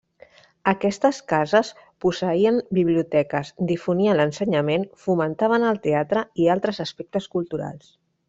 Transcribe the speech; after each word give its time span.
Aquestes 0.69 1.17
cases 1.31 1.67
posseïen 2.05 2.57
biblioteques, 2.77 3.51
difonien 3.73 4.19
l'ensenyament, 4.21 4.87
fomentaven 5.05 5.67
el 5.73 5.81
teatre 5.85 6.25
i 6.45 6.51
altres 6.57 6.81
aspectes 6.89 7.29
culturals. 7.39 7.93